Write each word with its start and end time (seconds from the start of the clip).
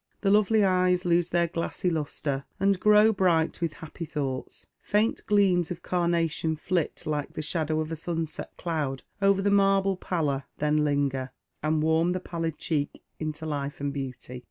The 0.21 0.31
lovely 0.31 0.63
eyes 0.63 1.05
lose' 1.05 1.29
their 1.29 1.45
glassy 1.45 1.87
lustre, 1.87 2.43
and 2.59 2.79
grow 2.79 3.13
bright 3.13 3.61
with 3.61 3.73
happy 3.73 4.05
thoughts; 4.05 4.65
faint 4.79 5.23
gleams 5.27 5.69
of 5.69 5.83
carnation 5.83 6.55
flit 6.55 7.03
like 7.05 7.33
the 7.33 7.43
shadow 7.43 7.79
of 7.81 7.91
a 7.91 7.95
sunset 7.95 8.49
cloud 8.57 9.03
over 9.21 9.43
the 9.43 9.51
marble 9.51 9.95
pallor, 9.95 10.45
then 10.57 10.77
linger, 10.77 11.29
and 11.61 11.83
warm 11.83 12.13
the 12.13 12.19
pallid 12.19 12.57
cheek 12.57 13.03
into 13.19 13.45
life 13.45 13.79
and 13.79 13.93
beauty. 13.93 14.39